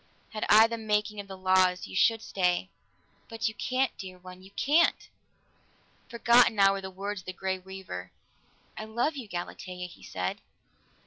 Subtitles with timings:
[0.31, 2.71] "Had I the making of the laws, you should stay.
[3.29, 4.41] But you can't, dear one.
[4.41, 5.07] You can't!"
[6.09, 8.11] Forgotten now were the words of the Grey Weaver.
[8.75, 10.41] "I love you, Galatea," he said.